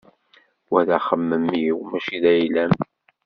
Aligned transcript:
Wa 0.71 0.81
d 0.87 0.89
axemmem-iw 0.97 1.77
mačči 1.89 2.17
d 2.23 2.25
ayla-m. 2.33 2.73